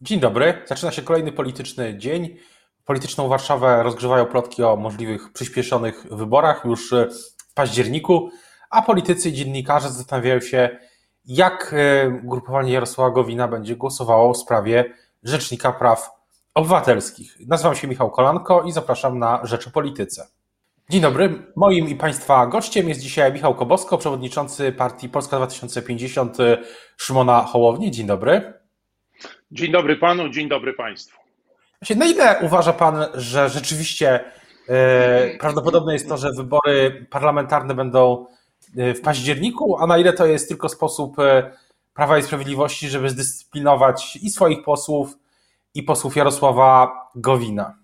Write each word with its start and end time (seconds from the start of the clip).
Dzień 0.00 0.20
dobry. 0.20 0.62
Zaczyna 0.66 0.92
się 0.92 1.02
kolejny 1.02 1.32
polityczny 1.32 1.98
dzień. 1.98 2.36
Polityczną 2.84 3.28
Warszawę 3.28 3.82
rozgrzewają 3.82 4.26
plotki 4.26 4.62
o 4.62 4.76
możliwych 4.76 5.32
przyspieszonych 5.32 6.06
wyborach 6.10 6.64
już 6.64 6.90
w 7.50 7.54
październiku, 7.54 8.30
a 8.70 8.82
politycy 8.82 9.28
i 9.28 9.32
dziennikarze 9.32 9.88
zastanawiają 9.88 10.40
się, 10.40 10.78
jak 11.24 11.74
e, 11.78 12.08
ugrupowanie 12.24 12.72
Jarosława 12.72 13.10
Gowina 13.10 13.48
będzie 13.48 13.76
głosowało 13.76 14.34
w 14.34 14.38
sprawie 14.38 14.84
Rzecznika 15.22 15.72
Praw 15.72 16.10
Obywatelskich. 16.54 17.36
Nazywam 17.46 17.74
się 17.74 17.88
Michał 17.88 18.10
Kolanko 18.10 18.62
i 18.62 18.72
zapraszam 18.72 19.18
na 19.18 19.40
Rzeczy 19.42 19.70
Polityce. 19.70 20.26
Dzień 20.90 21.00
dobry. 21.00 21.52
Moim 21.56 21.88
i 21.88 21.94
Państwa 21.94 22.46
gościem 22.46 22.88
jest 22.88 23.00
dzisiaj 23.00 23.32
Michał 23.32 23.54
Kobosko, 23.54 23.98
przewodniczący 23.98 24.72
partii 24.72 25.08
Polska 25.08 25.36
2050 25.36 26.36
Szymona 26.96 27.42
Hołowni. 27.42 27.90
Dzień 27.90 28.06
dobry. 28.06 28.65
Dzień 29.50 29.72
dobry 29.72 29.96
panu, 29.96 30.28
dzień 30.28 30.48
dobry 30.48 30.72
państwu. 30.72 31.20
Na 31.96 32.06
ile 32.06 32.38
uważa 32.42 32.72
pan, 32.72 33.04
że 33.14 33.48
rzeczywiście 33.48 34.24
e, 34.68 35.38
prawdopodobne 35.38 35.92
jest 35.92 36.08
to, 36.08 36.16
że 36.16 36.32
wybory 36.32 37.06
parlamentarne 37.10 37.74
będą 37.74 38.26
e, 38.76 38.94
w 38.94 39.00
październiku, 39.00 39.76
a 39.78 39.86
na 39.86 39.98
ile 39.98 40.12
to 40.12 40.26
jest 40.26 40.48
tylko 40.48 40.68
sposób 40.68 41.18
e, 41.18 41.52
Prawa 41.94 42.18
i 42.18 42.22
Sprawiedliwości, 42.22 42.88
żeby 42.88 43.10
zdyscyplinować 43.10 44.16
i 44.16 44.30
swoich 44.30 44.64
posłów, 44.64 45.18
i 45.74 45.82
posłów 45.82 46.16
Jarosława 46.16 46.92
Gowina? 47.14 47.78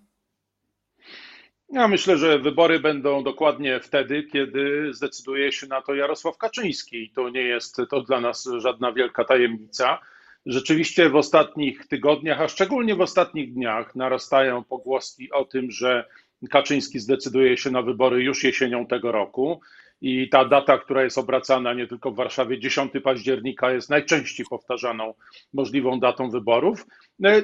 Ja 1.69 1.87
myślę, 1.87 2.17
że 2.17 2.39
wybory 2.39 2.79
będą 2.79 3.23
dokładnie 3.23 3.79
wtedy, 3.79 4.23
kiedy 4.23 4.93
zdecyduje 4.93 5.51
się 5.51 5.67
na 5.67 5.81
to 5.81 5.95
Jarosław 5.95 6.37
Kaczyński. 6.37 7.11
To 7.15 7.29
nie 7.29 7.41
jest 7.41 7.81
to 7.89 8.01
dla 8.01 8.21
nas 8.21 8.49
żadna 8.57 8.91
wielka 8.91 9.23
tajemnica. 9.23 9.99
Rzeczywiście 10.45 11.09
w 11.09 11.15
ostatnich 11.15 11.87
tygodniach, 11.87 12.41
a 12.41 12.47
szczególnie 12.47 12.95
w 12.95 13.01
ostatnich 13.01 13.53
dniach, 13.53 13.95
narastają 13.95 14.63
pogłoski 14.63 15.31
o 15.31 15.45
tym, 15.45 15.71
że 15.71 16.05
Kaczyński 16.49 16.99
zdecyduje 16.99 17.57
się 17.57 17.71
na 17.71 17.81
wybory 17.81 18.23
już 18.23 18.43
jesienią 18.43 18.87
tego 18.87 19.11
roku. 19.11 19.61
I 20.03 20.29
ta 20.29 20.45
data, 20.45 20.77
która 20.77 21.03
jest 21.03 21.17
obracana 21.17 21.73
nie 21.73 21.87
tylko 21.87 22.11
w 22.11 22.15
Warszawie, 22.15 22.59
10 22.59 22.91
października, 23.03 23.71
jest 23.71 23.89
najczęściej 23.89 24.45
powtarzaną 24.49 25.13
możliwą 25.53 25.99
datą 25.99 26.29
wyborów, 26.29 26.85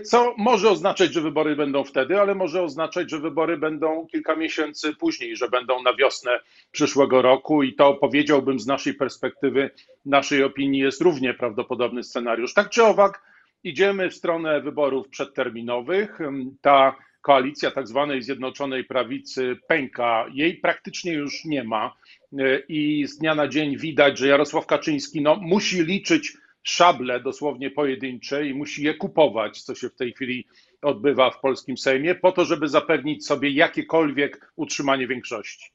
co 0.03 0.33
może 0.38 0.69
oznaczać, 0.69 1.13
że 1.13 1.21
wybory 1.21 1.55
będą 1.55 1.83
wtedy, 1.83 2.21
ale 2.21 2.35
może 2.35 2.63
oznaczać, 2.63 3.09
że 3.09 3.19
wybory 3.19 3.57
będą 3.57 4.07
kilka 4.11 4.35
miesięcy 4.35 4.95
później, 4.95 5.35
że 5.35 5.49
będą 5.49 5.83
na 5.83 5.93
wiosnę 5.95 6.39
przyszłego 6.71 7.21
roku. 7.21 7.63
I 7.63 7.73
to 7.73 7.93
powiedziałbym 7.93 8.59
z 8.59 8.67
naszej 8.67 8.93
perspektywy, 8.93 9.71
naszej 10.05 10.43
opinii, 10.43 10.81
jest 10.81 11.02
równie 11.02 11.33
prawdopodobny 11.33 12.03
scenariusz. 12.03 12.53
Tak 12.53 12.69
czy 12.69 12.83
owak, 12.83 13.21
idziemy 13.63 14.09
w 14.09 14.15
stronę 14.15 14.61
wyborów 14.61 15.09
przedterminowych. 15.09 16.19
Ta 16.61 16.95
koalicja 17.21 17.71
tak 17.71 17.87
zwanej 17.87 18.21
Zjednoczonej 18.21 18.83
Prawicy 18.83 19.57
pęka, 19.67 20.25
jej 20.33 20.57
praktycznie 20.57 21.13
już 21.13 21.45
nie 21.45 21.63
ma 21.63 21.85
e, 21.87 22.19
i 22.67 23.08
z 23.08 23.17
dnia 23.17 23.35
na 23.35 23.47
dzień 23.47 23.77
widać, 23.77 24.17
że 24.17 24.27
Jarosław 24.27 24.66
Kaczyński 24.66 25.22
no, 25.22 25.35
musi 25.35 25.83
liczyć 25.83 26.33
szable 26.63 27.19
dosłownie 27.19 27.71
pojedyncze 27.71 28.47
i 28.47 28.53
musi 28.53 28.83
je 28.83 28.94
kupować, 28.94 29.61
co 29.61 29.75
się 29.75 29.89
w 29.89 29.95
tej 29.95 30.13
chwili 30.13 30.47
odbywa 30.81 31.31
w 31.31 31.39
polskim 31.39 31.77
Sejmie, 31.77 32.16
po 32.16 32.31
to, 32.31 32.45
żeby 32.45 32.67
zapewnić 32.67 33.25
sobie 33.25 33.49
jakiekolwiek 33.49 34.52
utrzymanie 34.55 35.08
większości. 35.08 35.71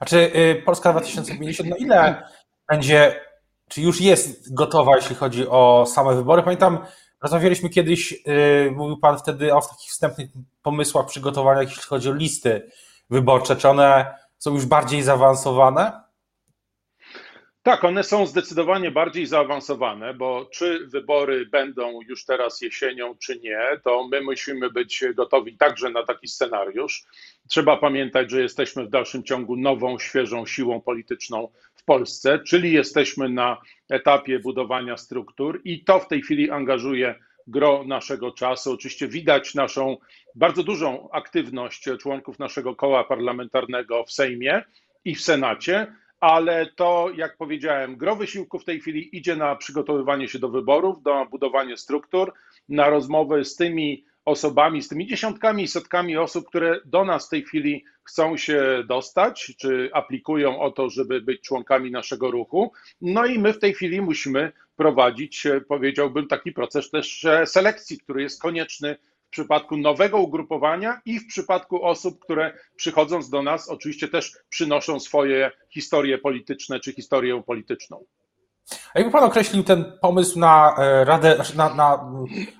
A 0.00 0.04
czy 0.04 0.16
y, 0.16 0.62
Polska 0.66 0.92
2050, 0.92 1.70
no 1.70 1.76
ile 1.76 2.22
będzie, 2.68 3.20
czy 3.68 3.82
już 3.82 4.00
jest 4.00 4.54
gotowa, 4.54 4.96
jeśli 4.96 5.16
chodzi 5.16 5.46
o 5.48 5.86
same 5.86 6.14
wybory? 6.14 6.42
Pamiętam, 6.42 6.78
Rozmawialiśmy 7.24 7.68
kiedyś, 7.68 8.12
yy, 8.12 8.70
mówił 8.76 8.96
Pan 8.96 9.18
wtedy 9.18 9.54
o 9.54 9.60
takich 9.60 9.90
wstępnych 9.90 10.30
pomysłach, 10.62 11.06
przygotowaniach, 11.06 11.68
jeśli 11.68 11.82
chodzi 11.82 12.10
o 12.10 12.14
listy 12.14 12.70
wyborcze. 13.10 13.56
Czy 13.56 13.68
one 13.68 14.14
są 14.44 14.54
już 14.54 14.66
bardziej 14.66 15.02
zaawansowane? 15.02 16.00
Tak, 17.62 17.84
one 17.84 18.02
są 18.04 18.26
zdecydowanie 18.26 18.90
bardziej 18.90 19.26
zaawansowane, 19.26 20.14
bo 20.14 20.48
czy 20.52 20.86
wybory 20.86 21.46
będą 21.46 22.00
już 22.08 22.24
teraz 22.24 22.60
jesienią, 22.60 23.14
czy 23.18 23.40
nie, 23.40 23.58
to 23.84 24.08
my 24.08 24.20
musimy 24.20 24.70
być 24.70 25.04
gotowi 25.14 25.56
także 25.56 25.90
na 25.90 26.02
taki 26.02 26.28
scenariusz. 26.28 27.04
Trzeba 27.48 27.76
pamiętać, 27.76 28.30
że 28.30 28.42
jesteśmy 28.42 28.84
w 28.84 28.90
dalszym 28.90 29.22
ciągu 29.22 29.56
nową, 29.56 29.98
świeżą 29.98 30.46
siłą 30.46 30.80
polityczną 30.80 31.48
w 31.74 31.84
Polsce, 31.84 32.38
czyli 32.38 32.72
jesteśmy 32.72 33.28
na 33.28 33.60
etapie 33.90 34.38
budowania 34.38 34.96
struktur 34.96 35.60
i 35.64 35.84
to 35.84 36.00
w 36.00 36.08
tej 36.08 36.22
chwili 36.22 36.50
angażuje 36.50 37.14
gro 37.46 37.84
naszego 37.86 38.32
czasu. 38.32 38.72
Oczywiście 38.72 39.08
widać 39.08 39.54
naszą 39.54 39.96
bardzo 40.34 40.62
dużą 40.62 41.08
aktywność 41.12 41.88
członków 42.00 42.38
naszego 42.38 42.76
koła 42.76 43.04
parlamentarnego 43.04 44.04
w 44.04 44.12
Sejmie 44.12 44.62
i 45.04 45.14
w 45.14 45.20
Senacie 45.20 45.86
ale 46.24 46.66
to, 46.66 47.10
jak 47.16 47.36
powiedziałem, 47.36 47.96
gro 47.96 48.16
wysiłku 48.16 48.58
w 48.58 48.64
tej 48.64 48.80
chwili 48.80 49.16
idzie 49.16 49.36
na 49.36 49.56
przygotowywanie 49.56 50.28
się 50.28 50.38
do 50.38 50.48
wyborów, 50.48 51.02
do 51.02 51.26
budowania 51.30 51.76
struktur, 51.76 52.32
na 52.68 52.88
rozmowy 52.88 53.44
z 53.44 53.56
tymi 53.56 54.04
osobami, 54.24 54.82
z 54.82 54.88
tymi 54.88 55.06
dziesiątkami 55.06 55.62
i 55.62 55.68
setkami 55.68 56.16
osób, 56.16 56.48
które 56.48 56.80
do 56.84 57.04
nas 57.04 57.26
w 57.26 57.30
tej 57.30 57.42
chwili 57.42 57.84
chcą 58.04 58.36
się 58.36 58.84
dostać, 58.88 59.54
czy 59.58 59.90
aplikują 59.92 60.60
o 60.60 60.70
to, 60.70 60.90
żeby 60.90 61.20
być 61.20 61.40
członkami 61.40 61.90
naszego 61.90 62.30
ruchu. 62.30 62.72
No 63.00 63.26
i 63.26 63.38
my 63.38 63.52
w 63.52 63.58
tej 63.58 63.74
chwili 63.74 64.00
musimy 64.00 64.52
prowadzić, 64.76 65.46
powiedziałbym, 65.68 66.28
taki 66.28 66.52
proces 66.52 66.90
też 66.90 67.26
selekcji, 67.44 67.98
który 67.98 68.22
jest 68.22 68.42
konieczny 68.42 68.96
przypadku 69.34 69.76
nowego 69.76 70.18
ugrupowania 70.18 71.00
i 71.04 71.20
w 71.20 71.26
przypadku 71.26 71.84
osób, 71.84 72.20
które 72.20 72.52
przychodząc 72.76 73.30
do 73.30 73.42
nas, 73.42 73.68
oczywiście 73.68 74.08
też 74.08 74.32
przynoszą 74.48 75.00
swoje 75.00 75.50
historie 75.70 76.18
polityczne 76.18 76.80
czy 76.80 76.92
historię 76.92 77.42
polityczną. 77.46 78.04
A 78.94 78.98
jakby 78.98 79.12
Pan 79.12 79.24
określił 79.24 79.64
ten 79.64 79.92
pomysł 80.02 80.38
na 80.38 80.76
e, 80.78 81.04
Radę, 81.04 81.34
znaczy 81.34 81.56
na, 81.56 81.74
na 81.74 82.12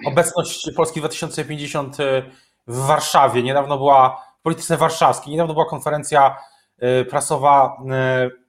obecność 0.06 0.70
Polski 0.76 1.00
2050 1.00 2.00
e, 2.00 2.22
w 2.66 2.76
Warszawie? 2.86 3.42
Niedawno 3.42 3.76
była 3.76 4.24
w 4.40 4.42
polityce 4.42 4.76
warszawskiej, 4.76 5.32
niedawno 5.32 5.54
była 5.54 5.66
konferencja 5.66 6.36
e, 6.78 7.04
prasowa 7.04 7.76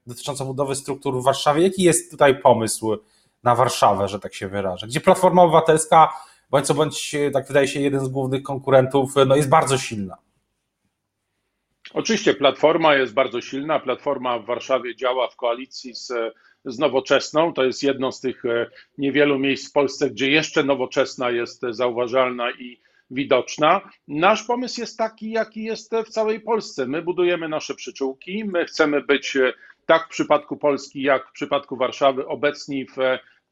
dotycząca 0.07 0.45
budowy 0.45 0.75
struktur 0.75 1.21
w 1.21 1.23
Warszawie. 1.23 1.63
Jaki 1.63 1.83
jest 1.83 2.11
tutaj 2.11 2.41
pomysł 2.41 2.97
na 3.45 3.55
Warszawę, 3.55 4.07
że 4.07 4.19
tak 4.19 4.33
się 4.33 4.47
wyrażę? 4.47 4.87
Gdzie 4.87 5.01
Platforma 5.01 5.41
Obywatelska 5.41 6.09
bądź 6.49 6.65
co 6.67 6.73
bądź, 6.73 7.15
tak 7.33 7.47
wydaje 7.47 7.67
się, 7.67 7.79
jeden 7.79 8.05
z 8.05 8.07
głównych 8.07 8.43
konkurentów 8.43 9.13
no, 9.27 9.35
jest 9.35 9.49
bardzo 9.49 9.77
silna. 9.77 10.17
Oczywiście 11.93 12.33
Platforma 12.33 12.95
jest 12.95 13.13
bardzo 13.13 13.41
silna. 13.41 13.79
Platforma 13.79 14.39
w 14.39 14.45
Warszawie 14.45 14.95
działa 14.95 15.27
w 15.27 15.35
koalicji 15.35 15.95
z, 15.95 16.13
z 16.65 16.79
Nowoczesną. 16.79 17.53
To 17.53 17.63
jest 17.63 17.83
jedno 17.83 18.11
z 18.11 18.19
tych 18.19 18.45
e, 18.45 18.69
niewielu 18.97 19.39
miejsc 19.39 19.69
w 19.69 19.73
Polsce, 19.73 20.09
gdzie 20.09 20.31
jeszcze 20.31 20.63
Nowoczesna 20.63 21.29
jest 21.29 21.61
zauważalna 21.69 22.51
i 22.51 22.81
widoczna. 23.11 23.81
Nasz 24.07 24.43
pomysł 24.43 24.81
jest 24.81 24.97
taki, 24.97 25.31
jaki 25.31 25.63
jest 25.63 25.95
w 26.05 26.09
całej 26.09 26.39
Polsce. 26.39 26.85
My 26.85 27.01
budujemy 27.01 27.49
nasze 27.49 27.75
przyczółki. 27.75 28.45
My 28.45 28.65
chcemy 28.65 29.01
być 29.01 29.35
e, 29.35 29.53
tak 29.85 30.05
w 30.05 30.09
przypadku 30.09 30.57
Polski, 30.57 31.01
jak 31.01 31.29
w 31.29 31.31
przypadku 31.31 31.77
Warszawy 31.77 32.27
obecni 32.27 32.85
w 32.85 32.97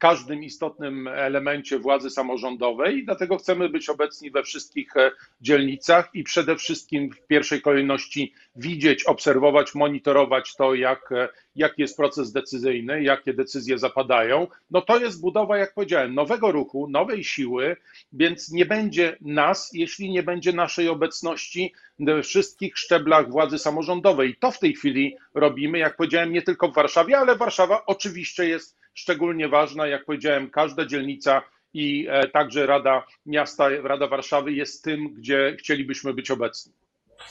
każdym 0.04 0.44
istotnym 0.44 1.08
elemencie 1.08 1.80
władzy 1.80 2.10
samorządowej, 2.10 3.06
dlatego 3.06 3.38
chcemy 3.38 3.70
być 3.70 3.90
obecni 3.90 4.32
we 4.32 4.44
wszystkich 4.44 4.98
e, 4.98 5.12
dzielnicach 5.42 6.10
i 6.14 6.24
przede 6.24 6.56
wszystkim 6.56 7.12
w 7.12 7.28
pierwszej 7.28 7.62
kolejności 7.62 8.34
widzieć, 8.56 9.04
obserwować, 9.04 9.76
monitorować 9.76 10.56
to, 10.56 10.76
jak, 10.76 11.12
e, 11.12 11.30
jaki 11.56 11.82
jest 11.82 11.98
proces 11.98 12.32
decyzyjny, 12.32 13.04
jakie 13.04 13.34
decyzje 13.34 13.78
zapadają. 13.78 14.48
No 14.72 14.82
to 14.82 15.00
jest 15.00 15.22
budowa, 15.22 15.58
jak 15.58 15.74
powiedziałem, 15.74 16.16
nowego 16.16 16.52
ruchu, 16.52 16.88
nowej 16.90 17.24
siły, 17.24 17.78
więc 18.14 18.52
nie 18.52 18.66
będzie 18.66 19.18
nas, 19.22 19.70
jeśli 19.74 20.12
nie 20.12 20.24
będzie 20.24 20.54
naszej 20.54 20.90
obecności 20.90 21.74
we 22.00 22.24
wszystkich 22.24 22.78
szczeblach 22.78 23.30
władzy 23.30 23.58
samorządowej. 23.58 24.30
I 24.30 24.36
to 24.36 24.52
w 24.52 24.60
tej 24.60 24.74
chwili 24.74 25.18
robimy, 25.34 25.78
jak 25.78 25.96
powiedziałem, 25.96 26.34
nie 26.34 26.42
tylko 26.42 26.68
w 26.68 26.76
Warszawie, 26.76 27.18
ale 27.18 27.36
Warszawa 27.36 27.86
oczywiście 27.86 28.50
jest 28.50 28.83
szczególnie 28.94 29.50
ważna. 29.50 29.88
Jak 29.88 30.06
powiedziałem, 30.06 30.50
każda 30.50 30.86
dzielnica 30.86 31.42
i 31.74 32.08
e, 32.10 32.28
także 32.28 32.66
Rada 32.66 33.06
Miasta, 33.26 33.70
Rada 33.84 34.08
Warszawy 34.08 34.52
jest 34.54 34.84
tym, 34.84 35.14
gdzie 35.14 35.56
chcielibyśmy 35.60 36.14
być 36.14 36.32
obecni. 36.32 36.74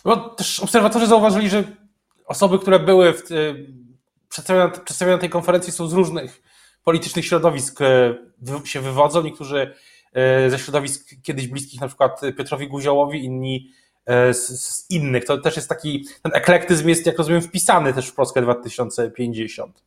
Bo 0.05 0.17
też 0.17 0.61
obserwatorzy 0.61 1.07
zauważyli, 1.07 1.51
że 1.51 1.65
osoby, 2.27 2.59
które 2.59 2.79
były 2.79 3.13
w, 3.13 3.33
e, 3.33 3.55
przedstawione, 4.29 4.71
przedstawione 4.71 5.19
tej 5.19 5.31
konferencji 5.31 5.73
są 5.73 5.89
z 5.89 5.93
różnych 5.93 6.43
politycznych 6.85 7.27
środowisk 7.27 7.81
e, 7.81 8.17
się 8.65 8.81
wywodzą. 8.81 9.23
Niektórzy 9.23 9.75
ze 10.49 10.59
środowisk 10.59 11.11
kiedyś 11.23 11.49
bliskich 11.49 11.81
na 11.81 11.89
przykład 11.89 12.21
Piotrowi 12.37 12.69
Guziołowi, 12.69 13.25
inni 13.25 13.71
z, 14.33 14.61
z 14.61 14.91
innych. 14.91 15.25
To 15.25 15.39
też 15.39 15.57
jest 15.57 15.69
taki, 15.69 16.05
ten 16.23 16.33
eklektyzm 16.35 16.89
jest, 16.89 17.07
jak 17.07 17.19
rozumiem, 17.19 17.43
wpisany 17.43 17.95
też 17.95 18.09
w 18.09 18.15
Polskę 18.15 18.43
2050. 18.43 19.83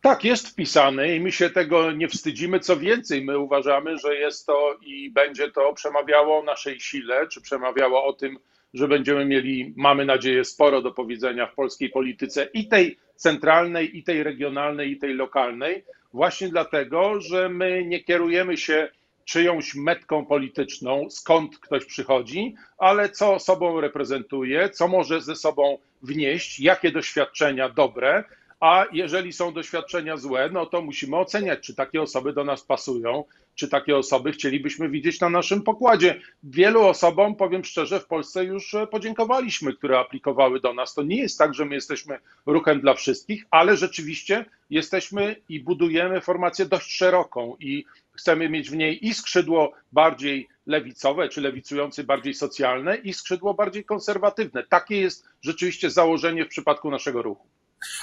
Tak, 0.00 0.24
jest 0.24 0.48
wpisany 0.48 1.16
i 1.16 1.20
my 1.20 1.32
się 1.32 1.50
tego 1.50 1.92
nie 1.92 2.08
wstydzimy. 2.08 2.60
Co 2.60 2.76
więcej, 2.76 3.24
my 3.24 3.38
uważamy, 3.38 3.98
że 3.98 4.16
jest 4.16 4.46
to 4.46 4.76
i 4.82 5.10
będzie 5.10 5.50
to 5.50 5.72
przemawiało 5.72 6.38
o 6.38 6.42
naszej 6.42 6.80
sile, 6.80 7.26
czy 7.28 7.40
przemawiało 7.40 8.04
o 8.04 8.12
tym, 8.12 8.38
że 8.74 8.88
będziemy 8.88 9.24
mieli, 9.24 9.74
mamy 9.76 10.04
nadzieję, 10.04 10.44
sporo 10.44 10.82
do 10.82 10.92
powiedzenia 10.92 11.46
w 11.46 11.54
polskiej 11.54 11.90
polityce 11.90 12.48
i 12.54 12.68
tej 12.68 12.98
centralnej, 13.16 13.98
i 13.98 14.02
tej 14.02 14.22
regionalnej, 14.22 14.90
i 14.90 14.98
tej 14.98 15.14
lokalnej, 15.14 15.84
właśnie 16.12 16.48
dlatego, 16.48 17.20
że 17.20 17.48
my 17.48 17.84
nie 17.84 18.04
kierujemy 18.04 18.56
się 18.56 18.88
czyjąś 19.24 19.74
metką 19.74 20.26
polityczną, 20.26 21.10
skąd 21.10 21.58
ktoś 21.58 21.84
przychodzi, 21.84 22.54
ale 22.78 23.08
co 23.08 23.34
osobą 23.34 23.80
reprezentuje, 23.80 24.70
co 24.70 24.88
może 24.88 25.20
ze 25.20 25.36
sobą 25.36 25.78
wnieść, 26.02 26.60
jakie 26.60 26.92
doświadczenia 26.92 27.68
dobre, 27.68 28.24
a 28.60 28.86
jeżeli 28.92 29.32
są 29.32 29.52
doświadczenia 29.52 30.16
złe, 30.16 30.50
no 30.52 30.66
to 30.66 30.82
musimy 30.82 31.16
oceniać, 31.16 31.60
czy 31.60 31.74
takie 31.74 32.02
osoby 32.02 32.32
do 32.32 32.44
nas 32.44 32.62
pasują, 32.62 33.24
czy 33.54 33.68
takie 33.68 33.96
osoby 33.96 34.32
chcielibyśmy 34.32 34.88
widzieć 34.88 35.20
na 35.20 35.30
naszym 35.30 35.62
pokładzie. 35.62 36.20
Wielu 36.42 36.82
osobom, 36.82 37.36
powiem 37.36 37.64
szczerze, 37.64 38.00
w 38.00 38.06
Polsce 38.06 38.44
już 38.44 38.76
podziękowaliśmy, 38.90 39.72
które 39.72 39.98
aplikowały 39.98 40.60
do 40.60 40.74
nas. 40.74 40.94
To 40.94 41.02
nie 41.02 41.16
jest 41.16 41.38
tak, 41.38 41.54
że 41.54 41.64
my 41.64 41.74
jesteśmy 41.74 42.18
ruchem 42.46 42.80
dla 42.80 42.94
wszystkich, 42.94 43.44
ale 43.50 43.76
rzeczywiście 43.76 44.44
jesteśmy 44.70 45.36
i 45.48 45.60
budujemy 45.60 46.20
formację 46.20 46.66
dość 46.66 46.92
szeroką 46.92 47.56
i 47.60 47.84
chcemy 48.12 48.48
mieć 48.48 48.70
w 48.70 48.76
niej 48.76 49.06
i 49.06 49.14
skrzydło 49.14 49.72
bardziej 49.92 50.48
lewicowe, 50.66 51.28
czy 51.28 51.40
lewicujące 51.40 52.04
bardziej 52.04 52.34
socjalne, 52.34 52.96
i 52.96 53.12
skrzydło 53.12 53.54
bardziej 53.54 53.84
konserwatywne. 53.84 54.64
Takie 54.64 54.96
jest 54.96 55.28
rzeczywiście 55.42 55.90
założenie 55.90 56.44
w 56.44 56.48
przypadku 56.48 56.90
naszego 56.90 57.22
ruchu. 57.22 57.46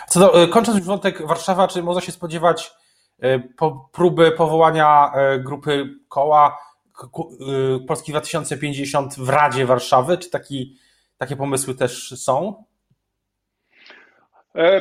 Co 0.10 0.20
do, 0.20 0.44
e, 0.44 0.48
kończąc 0.48 0.78
już 0.78 0.88
wątek 0.88 1.28
Warszawa, 1.28 1.68
czy 1.68 1.84
można 1.84 2.02
się 2.02 2.12
spodziewać 2.12 2.72
e, 3.20 3.40
po, 3.40 3.90
próby 3.92 4.32
powołania 4.32 5.12
e, 5.16 5.40
grupy 5.40 5.90
koła 6.08 6.58
Polski 7.88 8.12
2050 8.12 9.16
w 9.16 9.30
Radzie 9.30 9.66
Warszawy? 9.66 10.18
Czy 10.18 10.30
taki, 10.30 10.78
takie 11.18 11.36
pomysły 11.36 11.76
też 11.76 12.14
są? 12.18 12.64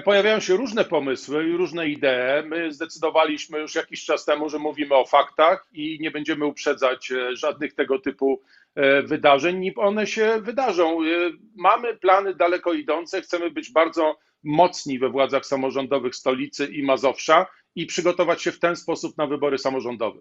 Pojawiają 0.04 0.40
się 0.40 0.56
różne 0.56 0.84
pomysły 0.84 1.48
i 1.48 1.56
różne 1.56 1.86
idee. 1.88 2.46
My 2.46 2.72
zdecydowaliśmy 2.72 3.58
już 3.58 3.74
jakiś 3.74 4.04
czas 4.04 4.24
temu, 4.24 4.48
że 4.48 4.58
mówimy 4.58 4.94
o 4.94 5.06
faktach 5.06 5.66
i 5.72 5.98
nie 6.00 6.10
będziemy 6.10 6.46
uprzedzać 6.46 7.12
żadnych 7.32 7.74
tego 7.74 7.98
typu 7.98 8.42
wydarzeń. 9.04 9.72
One 9.76 10.06
się 10.06 10.40
wydarzą. 10.40 10.98
Mamy 11.56 11.96
plany 11.96 12.34
daleko 12.34 12.72
idące, 12.72 13.20
chcemy 13.20 13.50
być 13.50 13.72
bardzo 13.72 14.16
mocni 14.44 14.98
we 14.98 15.08
władzach 15.08 15.46
samorządowych 15.46 16.14
stolicy 16.14 16.66
i 16.66 16.82
Mazowsza 16.82 17.46
i 17.74 17.86
przygotować 17.86 18.42
się 18.42 18.52
w 18.52 18.58
ten 18.58 18.76
sposób 18.76 19.18
na 19.18 19.26
wybory 19.26 19.58
samorządowe. 19.58 20.20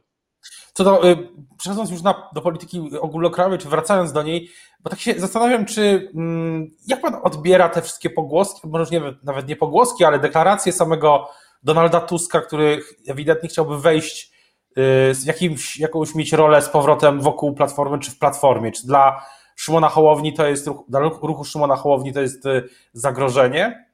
Co 0.73 0.83
do, 0.83 1.09
y, 1.09 1.29
przechodząc 1.57 1.91
już 1.91 2.01
na, 2.01 2.29
do 2.33 2.41
polityki 2.41 2.81
ogólnokrajowej, 3.01 3.59
czy 3.59 3.69
wracając 3.69 4.11
do 4.11 4.23
niej, 4.23 4.49
bo 4.79 4.89
tak 4.89 4.99
się 4.99 5.19
zastanawiam, 5.19 5.65
czy 5.65 6.11
mm, 6.15 6.67
jak 6.87 7.01
pan 7.01 7.15
odbiera 7.23 7.69
te 7.69 7.81
wszystkie 7.81 8.09
pogłoski, 8.09 8.67
może 8.67 8.91
nie, 8.91 9.01
nawet 9.23 9.47
nie 9.47 9.55
pogłoski, 9.55 10.03
ale 10.03 10.19
deklaracje 10.19 10.71
samego 10.71 11.29
Donalda 11.63 12.01
Tuska, 12.01 12.41
który 12.41 12.81
ewidentnie 13.07 13.49
chciałby 13.49 13.79
wejść 13.79 14.31
y, 14.69 15.15
z 15.15 15.25
jakimś, 15.25 15.79
jakąś 15.79 16.15
mieć 16.15 16.33
rolę 16.33 16.61
z 16.61 16.69
powrotem 16.69 17.21
wokół 17.21 17.53
Platformy, 17.53 17.99
czy 17.99 18.11
w 18.11 18.19
Platformie, 18.19 18.71
czy 18.71 18.87
dla 18.87 19.25
Szymona 19.55 19.89
Hołowni 19.89 20.33
to 20.33 20.47
jest, 20.47 20.69
dla 20.89 20.99
ruchu 20.99 21.43
Szymona 21.43 21.75
Hołowni 21.75 22.13
to 22.13 22.21
jest 22.21 22.45
y, 22.45 22.69
zagrożenie? 22.93 23.92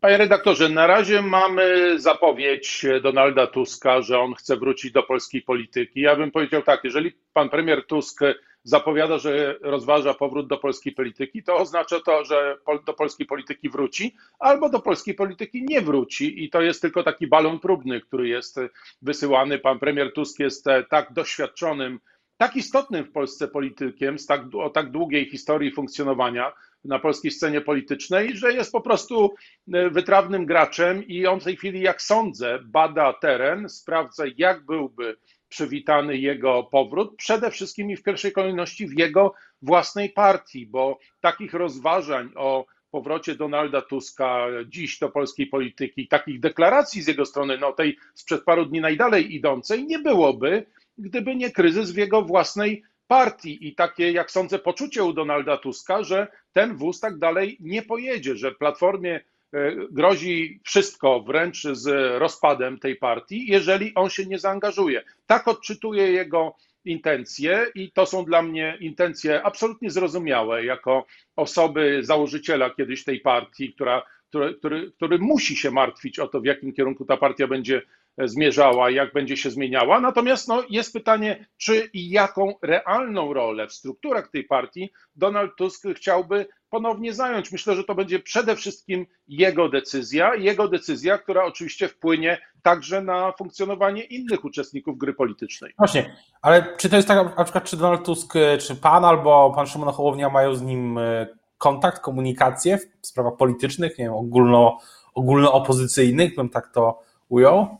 Panie 0.00 0.16
redaktorze, 0.16 0.68
na 0.68 0.86
razie 0.86 1.22
mamy 1.22 1.94
zapowiedź 2.00 2.86
Donalda 3.02 3.46
Tuska, 3.46 4.02
że 4.02 4.18
on 4.18 4.34
chce 4.34 4.56
wrócić 4.56 4.92
do 4.92 5.02
polskiej 5.02 5.42
polityki. 5.42 6.00
Ja 6.00 6.16
bym 6.16 6.30
powiedział 6.30 6.62
tak, 6.62 6.84
jeżeli 6.84 7.12
pan 7.32 7.48
premier 7.48 7.86
Tusk 7.86 8.20
zapowiada, 8.62 9.18
że 9.18 9.58
rozważa 9.60 10.14
powrót 10.14 10.48
do 10.48 10.58
polskiej 10.58 10.92
polityki, 10.92 11.42
to 11.42 11.56
oznacza 11.56 12.00
to, 12.00 12.24
że 12.24 12.56
do 12.86 12.94
polskiej 12.94 13.26
polityki 13.26 13.68
wróci, 13.70 14.16
albo 14.38 14.68
do 14.68 14.80
polskiej 14.80 15.14
polityki 15.14 15.64
nie 15.68 15.80
wróci. 15.80 16.44
I 16.44 16.50
to 16.50 16.62
jest 16.62 16.82
tylko 16.82 17.02
taki 17.02 17.26
balon 17.26 17.58
próbny, 17.58 18.00
który 18.00 18.28
jest 18.28 18.60
wysyłany. 19.02 19.58
Pan 19.58 19.78
premier 19.78 20.12
Tusk 20.12 20.38
jest 20.38 20.64
tak 20.90 21.12
doświadczonym, 21.12 22.00
tak 22.36 22.56
istotnym 22.56 23.04
w 23.04 23.12
Polsce 23.12 23.48
politykiem, 23.48 24.18
z 24.18 24.26
tak, 24.26 24.40
o 24.54 24.70
tak 24.70 24.90
długiej 24.90 25.30
historii 25.30 25.72
funkcjonowania, 25.72 26.52
na 26.84 26.98
polskiej 26.98 27.30
scenie 27.30 27.60
politycznej, 27.60 28.36
że 28.36 28.52
jest 28.52 28.72
po 28.72 28.80
prostu 28.80 29.34
e, 29.72 29.90
wytrawnym 29.90 30.46
graczem 30.46 31.06
i 31.06 31.26
on 31.26 31.40
w 31.40 31.44
tej 31.44 31.56
chwili, 31.56 31.80
jak 31.80 32.02
sądzę, 32.02 32.58
bada 32.64 33.12
teren, 33.12 33.68
sprawdza, 33.68 34.24
jak 34.36 34.66
byłby 34.66 35.16
przywitany 35.48 36.16
jego 36.16 36.64
powrót, 36.64 37.16
przede 37.16 37.50
wszystkim 37.50 37.90
i 37.90 37.96
w 37.96 38.02
pierwszej 38.02 38.32
kolejności 38.32 38.86
w 38.86 38.98
jego 38.98 39.34
własnej 39.62 40.10
partii, 40.10 40.66
bo 40.66 40.98
takich 41.20 41.54
rozważań 41.54 42.30
o 42.36 42.66
powrocie 42.90 43.34
Donalda 43.34 43.82
Tuska 43.82 44.46
dziś 44.66 44.98
do 44.98 45.08
polskiej 45.08 45.46
polityki, 45.46 46.08
takich 46.08 46.40
deklaracji 46.40 47.02
z 47.02 47.08
jego 47.08 47.26
strony, 47.26 47.58
no 47.58 47.72
tej 47.72 47.96
sprzed 48.14 48.44
paru 48.44 48.66
dni 48.66 48.80
najdalej 48.80 49.34
idącej, 49.34 49.86
nie 49.86 49.98
byłoby, 49.98 50.66
gdyby 50.98 51.36
nie 51.36 51.50
kryzys 51.50 51.92
w 51.92 51.96
jego 51.96 52.22
własnej 52.22 52.82
partii 53.10 53.68
i 53.68 53.74
takie, 53.74 54.12
jak 54.12 54.30
sądzę, 54.30 54.58
poczucie 54.58 55.04
u 55.04 55.12
Donalda 55.12 55.56
Tuska, 55.56 56.02
że 56.02 56.26
ten 56.52 56.76
wóz 56.76 57.00
tak 57.00 57.18
dalej 57.18 57.56
nie 57.60 57.82
pojedzie, 57.82 58.36
że 58.36 58.52
Platformie 58.52 59.20
e, 59.52 59.72
grozi 59.90 60.60
wszystko, 60.64 61.20
wręcz 61.20 61.62
z 61.62 62.18
rozpadem 62.18 62.78
tej 62.78 62.96
partii, 62.96 63.46
jeżeli 63.46 63.94
on 63.94 64.10
się 64.10 64.26
nie 64.26 64.38
zaangażuje. 64.38 65.02
Tak 65.26 65.48
odczytuję 65.48 66.12
jego 66.12 66.54
intencje 66.84 67.66
i 67.74 67.92
to 67.92 68.06
są 68.06 68.24
dla 68.24 68.42
mnie 68.42 68.76
intencje 68.80 69.42
absolutnie 69.42 69.90
zrozumiałe, 69.90 70.64
jako 70.64 71.06
osoby 71.36 71.98
założyciela 72.02 72.70
kiedyś 72.70 73.04
tej 73.04 73.20
partii, 73.20 73.72
która, 73.72 74.02
który, 74.28 74.54
który, 74.54 74.92
który 74.92 75.18
musi 75.18 75.56
się 75.56 75.70
martwić 75.70 76.18
o 76.18 76.28
to, 76.28 76.40
w 76.40 76.44
jakim 76.44 76.72
kierunku 76.72 77.04
ta 77.04 77.16
partia 77.16 77.46
będzie 77.46 77.82
zmierzała, 78.18 78.90
jak 78.90 79.12
będzie 79.12 79.36
się 79.36 79.50
zmieniała. 79.50 80.00
Natomiast 80.00 80.48
no, 80.48 80.62
jest 80.70 80.92
pytanie, 80.92 81.46
czy 81.56 81.90
i 81.92 82.10
jaką 82.10 82.54
realną 82.62 83.34
rolę 83.34 83.66
w 83.66 83.72
strukturach 83.72 84.30
tej 84.30 84.44
partii 84.44 84.90
Donald 85.16 85.56
Tusk 85.56 85.84
chciałby 85.96 86.46
ponownie 86.70 87.14
zająć. 87.14 87.52
Myślę, 87.52 87.76
że 87.76 87.84
to 87.84 87.94
będzie 87.94 88.18
przede 88.18 88.56
wszystkim 88.56 89.06
jego 89.28 89.68
decyzja, 89.68 90.34
jego 90.34 90.68
decyzja, 90.68 91.18
która 91.18 91.44
oczywiście 91.44 91.88
wpłynie 91.88 92.38
także 92.62 93.02
na 93.02 93.32
funkcjonowanie 93.32 94.02
innych 94.02 94.44
uczestników 94.44 94.98
gry 94.98 95.14
politycznej. 95.14 95.72
Właśnie, 95.78 96.16
ale 96.42 96.76
czy 96.76 96.88
to 96.88 96.96
jest 96.96 97.08
tak, 97.08 97.36
na 97.36 97.44
przykład, 97.44 97.64
czy 97.64 97.76
Donald 97.76 98.04
Tusk, 98.04 98.32
czy 98.60 98.76
pan 98.76 99.04
albo 99.04 99.52
pan 99.56 99.66
Szymon 99.66 99.92
Hołownia 99.92 100.28
mają 100.28 100.54
z 100.54 100.62
nim 100.62 100.98
e, 100.98 101.26
kontakt, 101.58 102.00
komunikację 102.00 102.78
w 102.78 103.06
sprawach 103.06 103.36
politycznych, 103.36 103.98
nie 103.98 104.04
wiem, 104.04 104.14
ogólno, 104.14 104.78
ogólnoopozycyjnych, 105.14 106.36
bym 106.36 106.48
tak 106.48 106.72
to 106.72 107.02
ujął? 107.28 107.79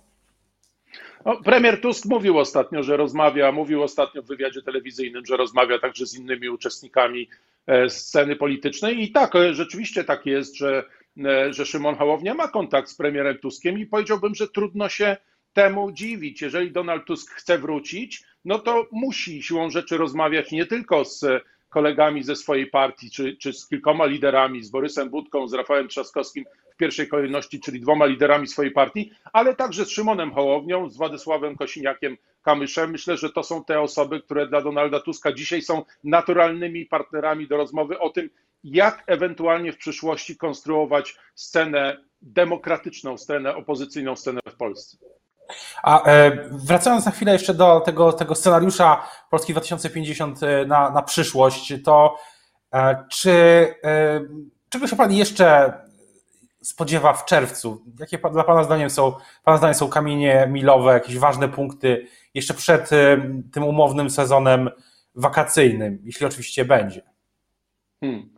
No, 1.26 1.40
premier 1.44 1.80
Tusk 1.80 2.04
mówił 2.06 2.38
ostatnio, 2.38 2.82
że 2.82 2.96
rozmawia, 2.96 3.52
mówił 3.52 3.82
ostatnio 3.82 4.22
w 4.22 4.26
wywiadzie 4.26 4.62
telewizyjnym, 4.62 5.26
że 5.26 5.36
rozmawia 5.36 5.78
także 5.78 6.06
z 6.06 6.18
innymi 6.18 6.48
uczestnikami 6.48 7.28
e, 7.66 7.90
sceny 7.90 8.36
politycznej 8.36 9.02
i 9.02 9.12
tak, 9.12 9.36
e, 9.36 9.54
rzeczywiście 9.54 10.04
tak 10.04 10.26
jest, 10.26 10.56
że, 10.56 10.84
e, 11.24 11.52
że 11.52 11.66
Szymon 11.66 11.94
Hołownia 11.94 12.34
ma 12.34 12.48
kontakt 12.48 12.88
z 12.88 12.94
premierem 12.94 13.38
Tuskiem 13.38 13.78
i 13.78 13.86
powiedziałbym, 13.86 14.34
że 14.34 14.48
trudno 14.48 14.88
się 14.88 15.16
temu 15.52 15.92
dziwić. 15.92 16.42
Jeżeli 16.42 16.72
Donald 16.72 17.04
Tusk 17.04 17.30
chce 17.30 17.58
wrócić, 17.58 18.24
no 18.44 18.58
to 18.58 18.86
musi 18.92 19.42
siłą 19.42 19.70
rzeczy 19.70 19.96
rozmawiać 19.96 20.52
nie 20.52 20.66
tylko 20.66 21.04
z 21.04 21.24
kolegami 21.68 22.22
ze 22.22 22.36
swojej 22.36 22.66
partii, 22.66 23.10
czy, 23.10 23.36
czy 23.36 23.52
z 23.52 23.68
kilkoma 23.68 24.06
liderami, 24.06 24.62
z 24.62 24.70
Borysem 24.70 25.10
Budką, 25.10 25.48
z 25.48 25.54
Rafałem 25.54 25.88
Trzaskowskim, 25.88 26.44
pierwszej 26.80 27.08
kolejności, 27.08 27.60
czyli 27.60 27.80
dwoma 27.80 28.06
liderami 28.06 28.46
swojej 28.46 28.72
partii, 28.72 29.12
ale 29.32 29.54
także 29.54 29.84
z 29.84 29.90
Szymonem 29.90 30.32
Hołownią, 30.32 30.88
z 30.88 30.96
Władysławem 30.96 31.56
Kosiniakiem 31.56 32.16
Kamyszem. 32.42 32.90
Myślę, 32.90 33.16
że 33.16 33.30
to 33.30 33.42
są 33.42 33.64
te 33.64 33.80
osoby, 33.80 34.20
które 34.20 34.46
dla 34.46 34.62
Donalda 34.62 35.00
Tuska 35.00 35.32
dzisiaj 35.32 35.62
są 35.62 35.82
naturalnymi 36.04 36.86
partnerami 36.86 37.48
do 37.48 37.56
rozmowy 37.56 37.98
o 37.98 38.10
tym, 38.10 38.30
jak 38.64 39.04
ewentualnie 39.06 39.72
w 39.72 39.78
przyszłości 39.78 40.36
konstruować 40.36 41.16
scenę 41.34 41.96
demokratyczną, 42.22 43.18
scenę 43.18 43.56
opozycyjną, 43.56 44.16
scenę 44.16 44.40
w 44.48 44.56
Polsce. 44.56 44.96
A 45.82 46.04
e, 46.04 46.48
wracając 46.50 47.06
na 47.06 47.12
chwilę 47.12 47.32
jeszcze 47.32 47.54
do 47.54 47.80
tego, 47.80 48.12
tego 48.12 48.34
scenariusza 48.34 49.08
Polski 49.30 49.52
2050 49.52 50.42
e, 50.42 50.66
na, 50.66 50.90
na 50.90 51.02
przyszłość, 51.02 51.74
to 51.84 52.16
e, 52.74 53.04
czy 53.10 53.66
czego 54.68 54.86
się 54.86 54.96
Pan 54.96 55.12
jeszcze 55.12 55.72
spodziewa 56.62 57.12
w 57.12 57.24
czerwcu? 57.24 57.84
Jakie 58.00 58.18
dla 58.32 58.44
Pana 58.44 58.64
zdaniem 58.64 58.90
są, 58.90 59.14
Pana 59.44 59.56
zdaniem 59.56 59.74
są 59.74 59.88
kamienie 59.88 60.48
milowe, 60.50 60.92
jakieś 60.92 61.18
ważne 61.18 61.48
punkty 61.48 62.06
jeszcze 62.34 62.54
przed 62.54 62.90
tym 63.52 63.64
umownym 63.64 64.10
sezonem 64.10 64.70
wakacyjnym, 65.14 65.98
jeśli 66.04 66.26
oczywiście 66.26 66.64
będzie? 66.64 67.02
Hmm. 68.00 68.30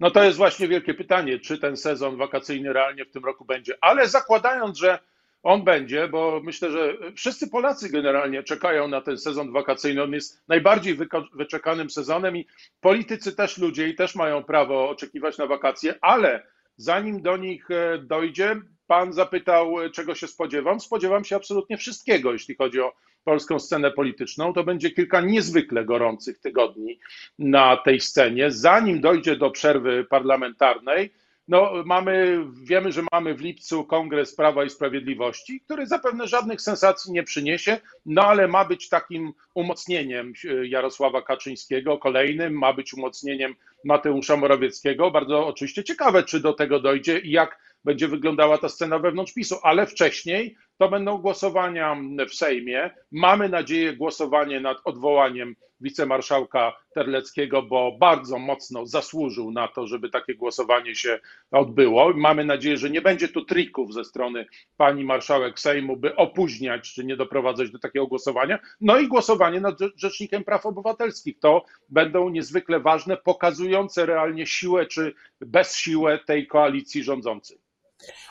No 0.00 0.10
to 0.10 0.24
jest 0.24 0.36
właśnie 0.36 0.68
wielkie 0.68 0.94
pytanie, 0.94 1.38
czy 1.38 1.58
ten 1.58 1.76
sezon 1.76 2.16
wakacyjny 2.16 2.72
realnie 2.72 3.04
w 3.04 3.10
tym 3.10 3.24
roku 3.24 3.44
będzie. 3.44 3.74
Ale 3.80 4.08
zakładając, 4.08 4.78
że 4.78 4.98
on 5.42 5.64
będzie, 5.64 6.08
bo 6.08 6.40
myślę, 6.44 6.70
że 6.70 6.94
wszyscy 7.16 7.48
Polacy 7.48 7.88
generalnie 7.88 8.42
czekają 8.42 8.88
na 8.88 9.00
ten 9.00 9.18
sezon 9.18 9.52
wakacyjny. 9.52 10.02
On 10.02 10.12
jest 10.12 10.42
najbardziej 10.48 10.96
wyczekanym 11.34 11.90
sezonem 11.90 12.36
i 12.36 12.46
politycy 12.80 13.36
też 13.36 13.58
ludzie 13.58 13.88
i 13.88 13.94
też 13.94 14.14
mają 14.14 14.44
prawo 14.44 14.90
oczekiwać 14.90 15.38
na 15.38 15.46
wakacje, 15.46 15.94
ale 16.00 16.46
zanim 16.80 17.22
do 17.22 17.36
nich 17.36 17.70
e, 17.70 17.98
dojdzie, 17.98 18.60
pan 18.86 19.12
zapytał, 19.12 19.80
e, 19.80 19.90
czego 19.90 20.14
się 20.14 20.26
spodziewam. 20.26 20.80
Spodziewam 20.80 21.24
się 21.24 21.36
absolutnie 21.36 21.76
wszystkiego, 21.76 22.32
jeśli 22.32 22.54
chodzi 22.54 22.80
o 22.80 22.92
polską 23.24 23.58
scenę 23.58 23.90
polityczną. 23.90 24.52
To 24.52 24.64
będzie 24.64 24.90
kilka 24.90 25.20
niezwykle 25.20 25.84
gorących 25.84 26.38
tygodni 26.38 27.00
na 27.38 27.76
tej 27.76 28.00
scenie. 28.00 28.50
Zanim 28.50 29.00
dojdzie 29.00 29.36
do 29.36 29.50
przerwy 29.50 30.04
parlamentarnej, 30.10 31.10
no, 31.48 31.72
mamy, 31.86 32.44
wiemy, 32.62 32.92
że 32.92 33.02
mamy 33.12 33.34
w 33.34 33.40
lipcu 33.40 33.84
Kongres 33.84 34.36
Prawa 34.36 34.64
i 34.64 34.70
Sprawiedliwości, 34.70 35.60
który 35.60 35.86
zapewne 35.86 36.28
żadnych 36.28 36.60
sensacji 36.60 37.12
nie 37.12 37.22
przyniesie, 37.22 37.78
no 38.06 38.22
ale 38.22 38.48
ma 38.48 38.64
być 38.64 38.88
takim 38.88 39.32
umocnieniem 39.54 40.32
Jarosława 40.64 41.22
Kaczyńskiego, 41.22 41.98
kolejnym, 41.98 42.58
ma 42.58 42.72
być 42.72 42.94
umocnieniem 42.94 43.54
Mateusza 43.84 44.36
Morawieckiego. 44.36 45.10
Bardzo 45.10 45.46
oczywiście 45.46 45.84
ciekawe, 45.84 46.22
czy 46.22 46.40
do 46.40 46.52
tego 46.52 46.80
dojdzie 46.80 47.18
i 47.18 47.30
jak 47.30 47.58
będzie 47.84 48.08
wyglądała 48.08 48.58
ta 48.58 48.68
scena 48.68 48.98
wewnątrz 48.98 49.32
PiSu, 49.32 49.56
ale 49.62 49.86
wcześniej 49.86 50.56
to 50.78 50.88
będą 50.88 51.18
głosowania 51.18 51.96
w 52.28 52.34
Sejmie. 52.34 52.90
Mamy 53.12 53.48
nadzieję 53.48 53.96
głosowanie 53.96 54.60
nad 54.60 54.78
odwołaniem 54.84 55.56
wicemarszałka 55.80 56.72
Terleckiego, 56.94 57.62
bo 57.62 57.96
bardzo 58.00 58.38
mocno 58.38 58.86
zasłużył 58.86 59.50
na 59.50 59.68
to, 59.68 59.86
żeby 59.86 60.10
takie 60.10 60.34
głosowanie 60.34 60.94
się 60.94 61.18
odbyło. 61.50 62.12
Mamy 62.14 62.44
nadzieję, 62.44 62.76
że 62.76 62.90
nie 62.90 63.02
będzie 63.02 63.28
tu 63.28 63.44
trików 63.44 63.94
ze 63.94 64.04
strony 64.04 64.46
pani 64.76 65.04
marszałek 65.04 65.60
Sejmu, 65.60 65.96
by 65.96 66.16
opóźniać 66.16 66.94
czy 66.94 67.04
nie 67.04 67.16
doprowadzać 67.16 67.70
do 67.70 67.78
takiego 67.78 68.06
głosowania. 68.06 68.58
No 68.80 68.98
i 68.98 69.08
głosowanie 69.08 69.60
nad 69.60 69.78
Rzecznikiem 69.96 70.44
Praw 70.44 70.66
Obywatelskich. 70.66 71.38
To 71.38 71.64
będą 71.88 72.28
niezwykle 72.28 72.80
ważne, 72.80 73.16
pokazujące 73.16 73.69
realnie 73.96 74.46
siłę 74.46 74.86
czy 74.86 75.14
bezsiłę 75.40 76.18
tej 76.18 76.46
koalicji 76.46 77.04
rządzącej. 77.04 77.58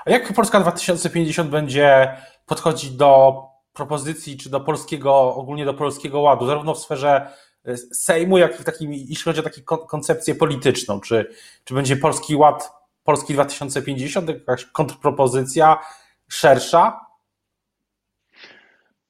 A 0.05 0.11
jak 0.11 0.33
Polska 0.33 0.59
2050 0.59 1.49
będzie 1.49 2.17
podchodzić 2.45 2.91
do 2.91 3.41
propozycji, 3.73 4.37
czy 4.37 4.49
do 4.49 4.59
polskiego, 4.59 5.35
ogólnie 5.35 5.65
do 5.65 5.73
polskiego 5.73 6.19
ładu, 6.19 6.45
zarówno 6.45 6.73
w 6.73 6.79
sferze 6.79 7.31
e, 7.65 7.77
Sejmu, 7.77 8.37
jak 8.37 8.59
i 8.59 8.63
w 8.63 8.65
takim, 8.65 8.93
jeśli 8.93 9.23
chodzi 9.23 9.39
o 9.39 9.43
taką 9.43 9.77
koncepcję 9.77 10.35
polityczną, 10.35 10.99
czy, 10.99 11.33
czy 11.63 11.73
będzie 11.73 11.97
polski 11.97 12.35
ład, 12.35 12.71
Polski 13.03 13.33
2050, 13.33 14.29
jakaś 14.29 14.65
kontrpropozycja 14.65 15.77
szersza? 16.27 17.08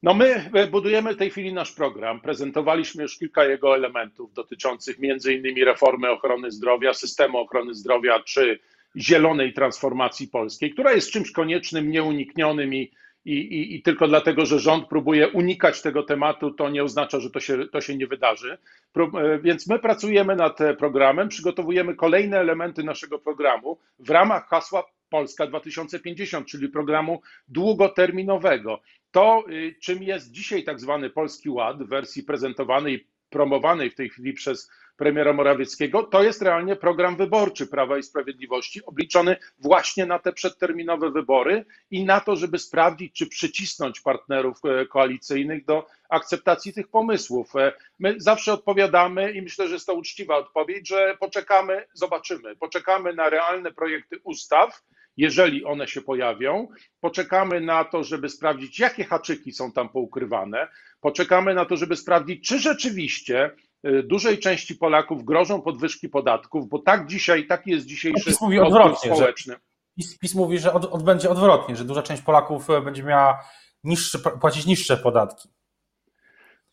No 0.03 0.13
my 0.13 0.51
budujemy 0.71 1.13
w 1.13 1.17
tej 1.17 1.29
chwili 1.29 1.53
nasz 1.53 1.71
program. 1.71 2.21
Prezentowaliśmy 2.21 3.03
już 3.03 3.17
kilka 3.17 3.45
jego 3.45 3.75
elementów 3.75 4.33
dotyczących 4.33 4.99
między 4.99 5.33
innymi 5.33 5.63
reformy 5.63 6.09
ochrony 6.09 6.51
zdrowia, 6.51 6.93
systemu 6.93 7.37
ochrony 7.37 7.73
zdrowia 7.73 8.19
czy 8.19 8.59
zielonej 8.97 9.53
transformacji 9.53 10.27
polskiej, 10.27 10.71
która 10.71 10.93
jest 10.93 11.11
czymś 11.11 11.31
koniecznym, 11.31 11.91
nieuniknionym 11.91 12.73
i, 12.73 12.91
i, 13.25 13.33
i, 13.33 13.75
i, 13.75 13.81
tylko 13.81 14.07
dlatego, 14.07 14.45
że 14.45 14.59
rząd 14.59 14.87
próbuje 14.87 15.27
unikać 15.27 15.81
tego 15.81 16.03
tematu, 16.03 16.51
to 16.51 16.69
nie 16.69 16.83
oznacza, 16.83 17.19
że 17.19 17.29
to 17.29 17.39
się, 17.39 17.67
to 17.67 17.81
się 17.81 17.95
nie 17.97 18.07
wydarzy. 18.07 18.57
E, 18.97 19.39
więc 19.39 19.67
my 19.67 19.79
pracujemy 19.79 20.35
nad 20.35 20.57
programem, 20.77 21.29
przygotowujemy 21.29 21.95
kolejne 21.95 22.39
elementy 22.39 22.83
naszego 22.83 23.19
programu 23.19 23.79
w 23.99 24.09
ramach 24.09 24.47
hasła 24.47 24.83
Polska 25.09 25.47
2050, 25.47 26.47
czyli 26.47 26.69
programu 26.69 27.21
długoterminowego. 27.47 28.81
To, 29.11 29.43
y, 29.49 29.75
czym 29.81 30.03
jest 30.03 30.31
dzisiaj 30.31 30.63
tak 30.63 30.79
zwany 30.79 31.09
Polski 31.09 31.49
Ład 31.49 31.83
w 31.83 31.89
wersji 31.89 32.23
prezentowanej, 32.23 33.07
promowanej 33.29 33.89
w 33.89 33.95
tej 33.95 34.09
chwili 34.09 34.33
przez 34.33 34.69
premiera 34.99 35.33
Morawieckiego, 35.33 36.03
to 36.03 36.23
jest 36.23 36.41
realnie 36.41 36.75
program 36.75 37.15
wyborczy 37.15 37.67
Prawa 37.67 37.97
i 37.97 38.03
Sprawiedliwości, 38.03 38.85
obliczony 38.85 39.37
właśnie 39.59 40.05
na 40.05 40.19
te 40.19 40.33
przedterminowe 40.33 41.11
wybory 41.11 41.65
i 41.91 42.05
na 42.05 42.19
to, 42.19 42.35
żeby 42.35 42.59
sprawdzić, 42.59 43.13
czy 43.13 43.27
przycisnąć 43.27 44.01
partnerów 44.01 44.57
e, 44.65 44.85
koalicyjnych 44.85 45.65
do 45.65 45.87
akceptacji 46.09 46.73
tych 46.73 46.87
pomysłów. 46.87 47.55
E, 47.55 47.73
my 47.99 48.15
zawsze 48.17 48.53
odpowiadamy 48.53 49.31
i 49.31 49.41
myślę, 49.41 49.67
że 49.67 49.73
jest 49.73 49.87
to 49.87 49.93
uczciwa 49.93 50.37
odpowiedź, 50.37 50.87
że 50.87 51.17
poczekamy, 51.19 51.85
zobaczymy, 51.93 52.55
poczekamy 52.55 53.13
na 53.13 53.29
realne 53.29 53.71
projekty 53.71 54.19
ustaw, 54.23 54.83
jeżeli 55.17 55.65
one 55.65 55.87
się 55.87 56.01
pojawią. 56.01 56.67
Poczekamy 56.99 57.61
na 57.61 57.85
to, 57.85 58.03
żeby 58.03 58.29
sprawdzić, 58.29 58.79
jakie 58.79 59.03
haczyki 59.03 59.51
są 59.51 59.71
tam 59.71 59.89
poukrywane. 59.89 60.67
Poczekamy 61.01 61.53
na 61.53 61.65
to, 61.65 61.77
żeby 61.77 61.95
sprawdzić, 61.95 62.47
czy 62.47 62.59
rzeczywiście 62.59 63.51
Y, 63.85 64.03
dużej 64.03 64.39
części 64.39 64.75
Polaków 64.75 65.25
grożą 65.25 65.61
podwyżki 65.61 66.09
podatków, 66.09 66.69
bo 66.69 66.79
tak 66.79 67.07
dzisiaj, 67.07 67.47
taki 67.47 67.71
jest 67.71 67.85
dzisiejszy 67.85 68.33
mówi 68.41 68.59
odwrotnie, 68.59 69.11
społeczny. 69.15 69.55
PiS, 69.97 70.17
PiS 70.17 70.35
mówi, 70.35 70.59
że 70.59 70.73
od, 70.73 70.85
od, 70.85 71.03
będzie 71.03 71.29
odwrotnie, 71.29 71.75
że 71.75 71.85
duża 71.85 72.01
część 72.01 72.21
Polaków 72.21 72.69
e, 72.69 72.81
będzie 72.81 73.03
miała 73.03 73.43
niższe, 73.83 74.19
płacić 74.19 74.65
niższe 74.65 74.97
podatki. 74.97 75.49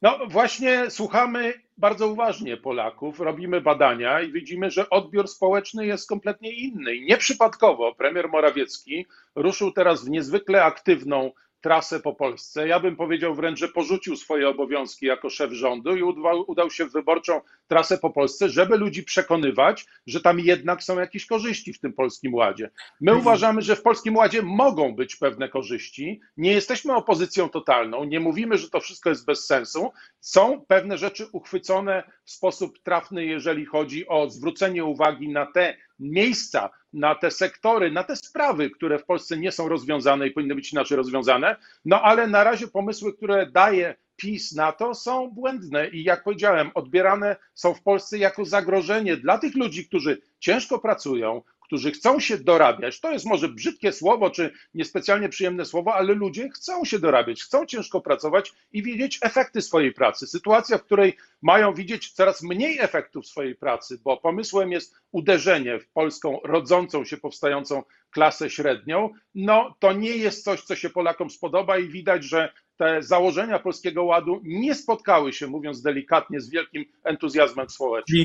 No 0.02 0.18
właśnie 0.28 0.90
słuchamy 0.90 1.52
bardzo 1.78 2.08
uważnie 2.08 2.56
Polaków, 2.56 3.20
robimy 3.20 3.60
badania 3.60 4.20
i 4.20 4.32
widzimy, 4.32 4.70
że 4.70 4.90
odbiór 4.90 5.28
społeczny 5.28 5.86
jest 5.86 6.08
kompletnie 6.08 6.52
inny. 6.52 6.94
I 6.94 7.06
nieprzypadkowo 7.06 7.94
premier 7.94 8.28
Morawiecki 8.28 9.06
ruszył 9.34 9.72
teraz 9.72 10.04
w 10.04 10.10
niezwykle 10.10 10.64
aktywną 10.64 11.32
trasę 11.66 12.00
po 12.00 12.14
Polsce. 12.14 12.68
Ja 12.68 12.80
bym 12.80 12.96
powiedział 12.96 13.34
wręcz, 13.34 13.58
że 13.58 13.68
porzucił 13.68 14.16
swoje 14.16 14.48
obowiązki 14.48 15.06
jako 15.06 15.30
szef 15.30 15.52
rządu 15.52 15.96
i 15.96 16.02
udał, 16.02 16.44
udał 16.46 16.70
się 16.70 16.84
w 16.84 16.92
wyborczą 16.92 17.40
trasę 17.68 17.98
po 17.98 18.10
Polsce, 18.10 18.48
żeby 18.48 18.76
ludzi 18.76 19.02
przekonywać, 19.02 19.86
że 20.06 20.20
tam 20.20 20.40
jednak 20.40 20.82
są 20.82 21.00
jakieś 21.00 21.26
korzyści 21.26 21.72
w 21.72 21.80
tym 21.80 21.92
polskim 21.92 22.34
ładzie. 22.34 22.70
My 23.00 23.10
mhm. 23.10 23.20
uważamy, 23.20 23.62
że 23.62 23.76
w 23.76 23.82
polskim 23.82 24.16
ładzie 24.16 24.42
mogą 24.42 24.94
być 24.94 25.16
pewne 25.16 25.48
korzyści. 25.48 26.20
Nie 26.36 26.52
jesteśmy 26.52 26.94
opozycją 26.94 27.48
totalną, 27.48 28.04
nie 28.04 28.20
mówimy, 28.20 28.58
że 28.58 28.70
to 28.70 28.80
wszystko 28.80 29.08
jest 29.08 29.26
bez 29.26 29.46
sensu. 29.46 29.92
Są 30.20 30.64
pewne 30.68 30.98
rzeczy 30.98 31.26
uchwycone 31.32 32.02
w 32.24 32.30
sposób 32.30 32.78
trafny, 32.82 33.24
jeżeli 33.24 33.64
chodzi 33.64 34.08
o 34.08 34.30
zwrócenie 34.30 34.84
uwagi 34.84 35.28
na 35.28 35.46
te 35.46 35.76
miejsca, 35.98 36.70
na 36.92 37.14
te 37.14 37.30
sektory, 37.30 37.90
na 37.90 38.04
te 38.04 38.16
sprawy, 38.16 38.70
które 38.70 38.98
w 38.98 39.04
Polsce 39.04 39.36
nie 39.36 39.52
są 39.52 39.68
rozwiązane 39.68 40.26
i 40.26 40.30
powinny 40.30 40.54
być 40.54 40.72
inaczej 40.72 40.96
rozwiązane. 40.96 41.56
No 41.84 42.02
ale 42.02 42.26
na 42.26 42.44
razie 42.44 42.68
pomysły, 42.68 43.16
które 43.16 43.46
daje 43.50 43.94
PiS 44.16 44.52
na 44.52 44.72
to 44.72 44.94
są 44.94 45.30
błędne 45.30 45.88
i 45.88 46.04
jak 46.04 46.24
powiedziałem, 46.24 46.70
odbierane 46.74 47.36
są 47.54 47.74
w 47.74 47.82
Polsce 47.82 48.18
jako 48.18 48.44
zagrożenie 48.44 49.16
dla 49.16 49.38
tych 49.38 49.54
ludzi, 49.54 49.88
którzy 49.88 50.22
ciężko 50.38 50.78
pracują, 50.78 51.42
którzy 51.66 51.90
chcą 51.90 52.20
się 52.20 52.38
dorabiać. 52.38 53.00
To 53.00 53.12
jest 53.12 53.26
może 53.26 53.48
brzydkie 53.48 53.92
słowo, 53.92 54.30
czy 54.30 54.50
niespecjalnie 54.74 55.28
przyjemne 55.28 55.64
słowo, 55.64 55.94
ale 55.94 56.14
ludzie 56.14 56.48
chcą 56.48 56.84
się 56.84 56.98
dorabiać, 56.98 57.42
chcą 57.42 57.66
ciężko 57.66 58.00
pracować 58.00 58.52
i 58.72 58.82
widzieć 58.82 59.18
efekty 59.22 59.62
swojej 59.62 59.92
pracy. 59.92 60.26
Sytuacja, 60.26 60.78
w 60.78 60.84
której 60.84 61.16
mają 61.42 61.74
widzieć 61.74 62.12
coraz 62.12 62.42
mniej 62.42 62.78
efektów 62.78 63.26
swojej 63.26 63.54
pracy, 63.54 63.98
bo 64.04 64.16
pomysłem 64.16 64.72
jest 64.72 64.94
uderzenie 65.12 65.78
w 65.78 65.88
polską 65.88 66.40
rodzącą 66.44 67.04
się, 67.04 67.16
powstającą 67.16 67.82
klasę 68.10 68.50
średnią, 68.50 69.10
no 69.34 69.74
to 69.78 69.92
nie 69.92 70.16
jest 70.16 70.44
coś, 70.44 70.60
co 70.62 70.76
się 70.76 70.90
Polakom 70.90 71.30
spodoba 71.30 71.78
i 71.78 71.88
widać, 71.88 72.24
że 72.24 72.52
te 72.76 73.02
założenia 73.02 73.58
Polskiego 73.58 74.04
Ładu 74.04 74.40
nie 74.44 74.74
spotkały 74.74 75.32
się, 75.32 75.46
mówiąc 75.46 75.82
delikatnie, 75.82 76.40
z 76.40 76.50
wielkim 76.50 76.84
entuzjazmem 77.04 77.68
społecznym. 77.70 78.24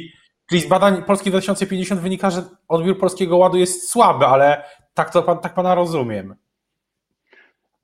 Czyli 0.51 0.61
z 0.61 0.67
badań 0.67 1.03
Polski 1.03 1.29
2050 1.29 2.01
wynika, 2.01 2.29
że 2.29 2.43
odbiór 2.67 2.99
Polskiego 2.99 3.37
Ładu 3.37 3.57
jest 3.57 3.89
słaby, 3.89 4.25
ale 4.25 4.63
tak, 4.93 5.13
to 5.13 5.23
pan, 5.23 5.39
tak 5.39 5.53
pana 5.53 5.75
rozumiem. 5.75 6.35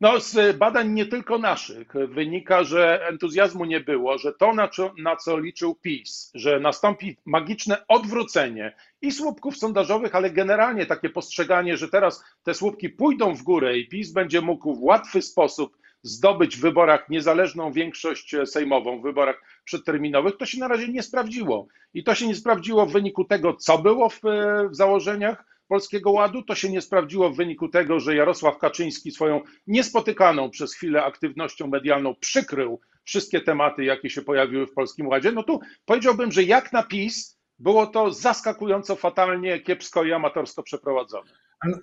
No, 0.01 0.19
z 0.19 0.57
badań 0.57 0.89
nie 0.91 1.05
tylko 1.05 1.37
naszych 1.37 1.93
wynika, 1.93 2.63
że 2.63 3.07
entuzjazmu 3.07 3.65
nie 3.65 3.79
było, 3.79 4.17
że 4.17 4.33
to, 4.33 4.53
na 4.53 4.67
co, 4.67 4.93
na 4.97 5.15
co 5.15 5.39
liczył 5.39 5.75
PiS, 5.75 6.31
że 6.35 6.59
nastąpi 6.59 7.17
magiczne 7.25 7.85
odwrócenie 7.87 8.75
i 9.01 9.11
słupków 9.11 9.57
sondażowych, 9.57 10.15
ale 10.15 10.29
generalnie 10.29 10.85
takie 10.85 11.09
postrzeganie, 11.09 11.77
że 11.77 11.89
teraz 11.89 12.23
te 12.43 12.53
słupki 12.53 12.89
pójdą 12.89 13.35
w 13.35 13.43
górę 13.43 13.77
i 13.77 13.89
PiS 13.89 14.11
będzie 14.11 14.41
mógł 14.41 14.75
w 14.75 14.83
łatwy 14.83 15.21
sposób 15.21 15.77
zdobyć 16.07 16.57
w 16.57 16.61
wyborach 16.61 17.09
niezależną 17.09 17.71
większość 17.71 18.35
sejmową, 18.45 18.99
w 18.99 19.03
wyborach 19.03 19.41
przedterminowych, 19.63 20.37
to 20.37 20.45
się 20.45 20.59
na 20.59 20.67
razie 20.67 20.87
nie 20.87 21.03
sprawdziło. 21.03 21.67
I 21.93 22.03
to 22.03 22.15
się 22.15 22.27
nie 22.27 22.35
sprawdziło 22.35 22.85
w 22.85 22.91
wyniku 22.91 23.25
tego, 23.25 23.53
co 23.53 23.77
było 23.77 24.09
w, 24.09 24.21
w 24.69 24.75
założeniach 24.75 25.45
Polskiego 25.67 26.11
Ładu. 26.11 26.43
To 26.43 26.55
się 26.55 26.69
nie 26.69 26.81
sprawdziło 26.81 27.29
w 27.29 27.35
wyniku 27.35 27.69
tego, 27.69 27.99
że 27.99 28.15
Jarosław 28.15 28.57
Kaczyński 28.57 29.11
swoją 29.11 29.41
niespotykaną 29.67 30.49
przez 30.49 30.73
chwilę 30.73 31.03
aktywnością 31.03 31.67
medialną 31.67 32.15
przykrył 32.15 32.79
wszystkie 33.03 33.41
tematy, 33.41 33.83
jakie 33.83 34.09
się 34.09 34.21
pojawiły 34.21 34.67
w 34.67 34.73
Polskim 34.73 35.07
Ładzie. 35.07 35.31
No 35.31 35.43
tu 35.43 35.59
powiedziałbym, 35.85 36.31
że 36.31 36.43
jak 36.43 36.73
na 36.73 36.83
PiS 36.83 37.37
było 37.59 37.87
to 37.87 38.11
zaskakująco 38.11 38.95
fatalnie, 38.95 39.59
kiepsko 39.59 40.03
i 40.03 40.13
amatorsko 40.13 40.63
przeprowadzone. 40.63 41.31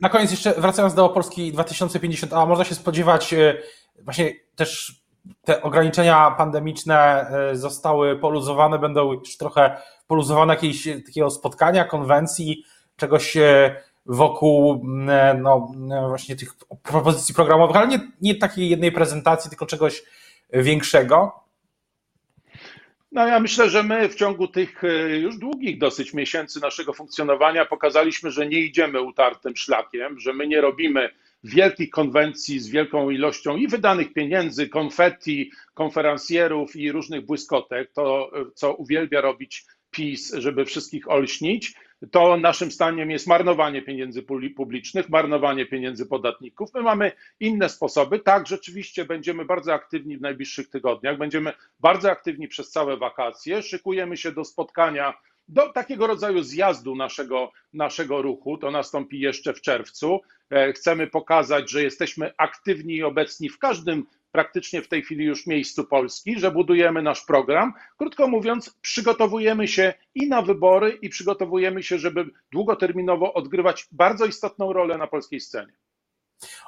Na 0.00 0.08
koniec 0.08 0.30
jeszcze 0.30 0.54
wracając 0.58 0.94
do 0.94 1.08
Polski 1.08 1.52
2050, 1.52 2.32
a 2.32 2.46
można 2.46 2.64
się 2.64 2.74
spodziewać 2.74 3.34
e, 3.34 3.56
właśnie 4.02 4.32
też 4.56 5.04
te 5.44 5.62
ograniczenia 5.62 6.30
pandemiczne 6.30 7.26
e, 7.50 7.56
zostały 7.56 8.18
poluzowane, 8.18 8.78
będą 8.78 9.12
już 9.12 9.36
trochę 9.36 9.76
poluzowane 10.06 10.54
jakiegoś 10.54 10.88
takiego 11.06 11.30
spotkania, 11.30 11.84
konwencji, 11.84 12.64
czegoś 12.96 13.36
e, 13.36 13.76
wokół 14.06 14.86
no, 15.42 15.72
właśnie 16.08 16.36
tych 16.36 16.54
propozycji 16.82 17.34
programowych, 17.34 17.76
ale 17.76 17.88
nie, 17.88 18.00
nie 18.20 18.34
takiej 18.34 18.68
jednej 18.68 18.92
prezentacji, 18.92 19.50
tylko 19.50 19.66
czegoś 19.66 20.02
większego. 20.52 21.44
No 23.12 23.26
ja 23.26 23.40
myślę, 23.40 23.70
że 23.70 23.82
my 23.82 24.08
w 24.08 24.14
ciągu 24.14 24.48
tych 24.48 24.82
już 25.20 25.38
długich 25.38 25.78
dosyć 25.78 26.14
miesięcy 26.14 26.60
naszego 26.60 26.92
funkcjonowania 26.92 27.64
pokazaliśmy, 27.64 28.30
że 28.30 28.46
nie 28.46 28.58
idziemy 28.58 29.00
utartym 29.00 29.56
szlakiem, 29.56 30.20
że 30.20 30.32
my 30.32 30.46
nie 30.46 30.60
robimy 30.60 31.10
wielkich 31.44 31.90
konwencji 31.90 32.60
z 32.60 32.68
wielką 32.68 33.10
ilością 33.10 33.56
i 33.56 33.68
wydanych 33.68 34.12
pieniędzy, 34.12 34.68
konfetti, 34.68 35.50
konferencjerów 35.74 36.76
i 36.76 36.92
różnych 36.92 37.26
błyskotek, 37.26 37.92
to 37.92 38.30
co 38.54 38.74
uwielbia 38.74 39.20
robić 39.20 39.64
PiS, 39.90 40.34
żeby 40.34 40.64
wszystkich 40.64 41.10
olśnić, 41.10 41.74
to 42.10 42.36
naszym 42.36 42.70
staniem 42.70 43.10
jest 43.10 43.26
marnowanie 43.26 43.82
pieniędzy 43.82 44.22
publicznych, 44.56 45.08
marnowanie 45.08 45.66
pieniędzy 45.66 46.06
podatników. 46.06 46.74
My 46.74 46.82
mamy 46.82 47.12
inne 47.40 47.68
sposoby. 47.68 48.18
Tak, 48.18 48.46
rzeczywiście 48.46 49.04
będziemy 49.04 49.44
bardzo 49.44 49.74
aktywni 49.74 50.16
w 50.16 50.20
najbliższych 50.20 50.68
tygodniach, 50.68 51.18
będziemy 51.18 51.52
bardzo 51.80 52.10
aktywni 52.10 52.48
przez 52.48 52.70
całe 52.70 52.96
wakacje. 52.96 53.62
Szykujemy 53.62 54.16
się 54.16 54.32
do 54.32 54.44
spotkania, 54.44 55.14
do 55.48 55.72
takiego 55.72 56.06
rodzaju 56.06 56.42
zjazdu 56.42 56.94
naszego, 56.94 57.52
naszego 57.72 58.22
ruchu. 58.22 58.58
To 58.58 58.70
nastąpi 58.70 59.20
jeszcze 59.20 59.54
w 59.54 59.60
czerwcu. 59.60 60.20
E, 60.50 60.72
chcemy 60.72 61.06
pokazać, 61.06 61.70
że 61.70 61.82
jesteśmy 61.82 62.32
aktywni 62.38 62.94
i 62.94 63.02
obecni 63.02 63.48
w 63.48 63.58
każdym 63.58 64.06
praktycznie 64.32 64.82
w 64.82 64.88
tej 64.88 65.02
chwili 65.02 65.24
już 65.24 65.46
miejscu 65.46 65.84
Polski, 65.84 66.40
że 66.40 66.50
budujemy 66.50 67.02
nasz 67.02 67.24
program. 67.24 67.72
Krótko 67.96 68.28
mówiąc, 68.28 68.78
przygotowujemy 68.80 69.68
się 69.68 69.94
i 70.14 70.28
na 70.28 70.42
wybory, 70.42 70.98
i 71.02 71.08
przygotowujemy 71.08 71.82
się, 71.82 71.98
żeby 71.98 72.30
długoterminowo 72.52 73.34
odgrywać 73.34 73.88
bardzo 73.92 74.26
istotną 74.26 74.72
rolę 74.72 74.98
na 74.98 75.06
polskiej 75.06 75.40
scenie. 75.40 75.72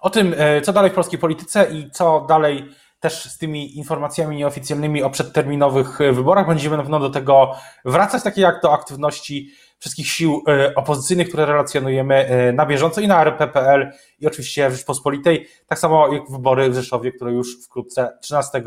O 0.02 0.10
tym, 0.10 0.34
e, 0.36 0.60
co 0.60 0.72
dalej 0.72 0.90
w 0.90 0.94
polskiej 0.94 1.18
polityce 1.18 1.68
i 1.72 1.90
co 1.90 2.26
dalej 2.28 2.64
też 3.00 3.24
z 3.24 3.38
tymi 3.38 3.78
informacjami 3.78 4.36
nieoficjalnymi 4.36 5.02
o 5.02 5.10
przedterminowych 5.10 5.98
wyborach. 5.98 6.46
Będziemy 6.46 6.76
na 6.76 6.82
pewno 6.82 7.00
do 7.00 7.10
tego 7.10 7.52
wracać, 7.84 8.22
takie 8.22 8.40
jak 8.40 8.62
do 8.62 8.72
aktywności 8.72 9.50
wszystkich 9.78 10.08
sił 10.08 10.42
e, 10.48 10.74
opozycyjnych, 10.74 11.28
które 11.28 11.46
relacjonujemy 11.46 12.14
e, 12.14 12.52
na 12.52 12.66
bieżąco 12.66 13.00
i 13.00 13.08
na 13.08 13.20
RP.pl 13.20 13.92
i 14.18 14.26
oczywiście 14.26 14.70
w 14.70 14.72
Rzeczpospolitej, 14.72 15.48
tak 15.66 15.78
samo 15.78 16.12
jak 16.12 16.30
wybory 16.30 16.70
w 16.70 16.74
Rzeszowie, 16.74 17.12
które 17.12 17.32
już 17.32 17.64
wkrótce 17.64 18.18
13 18.22 18.62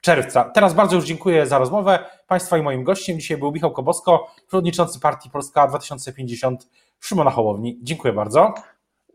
czerwca. 0.00 0.44
Teraz 0.44 0.74
bardzo 0.74 0.96
już 0.96 1.04
dziękuję 1.04 1.46
za 1.46 1.58
rozmowę 1.58 1.98
Państwa 2.26 2.58
i 2.58 2.62
moim 2.62 2.84
gościem. 2.84 3.20
Dzisiaj 3.20 3.36
był 3.36 3.52
Michał 3.52 3.72
Kobosko, 3.72 4.26
przewodniczący 4.46 5.00
Partii 5.00 5.30
Polska 5.30 5.66
2050 5.66 6.68
Szymona 7.00 7.30
Hołowni. 7.30 7.78
Dziękuję 7.82 8.12
bardzo. 8.12 8.54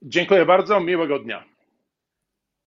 Dziękuję 0.01 0.45
bardzo, 0.45 0.79
miłego 0.79 1.19
dnia. 1.19 1.56